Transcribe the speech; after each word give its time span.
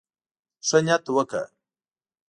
ښه 0.67 0.79
نيت 0.85 1.05
وکړه. 1.15 1.43